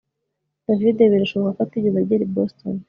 [0.65, 2.75] David birashoboka ko atigeze agera i Boston